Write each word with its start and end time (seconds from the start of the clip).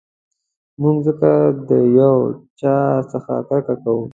موږ 0.81 0.97
ځکه 1.07 1.29
د 1.69 1.71
یو 1.99 2.15
چا 2.59 2.75
څخه 3.11 3.33
کرکه 3.49 3.75
کوو. 3.83 4.05